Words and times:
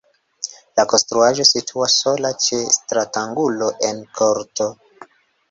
La 0.77 0.85
konstruaĵo 0.93 1.45
situas 1.49 1.97
sola 2.05 2.33
ĉe 2.47 2.63
stratangulo 2.77 3.71
en 3.91 4.01
korto. 4.19 4.71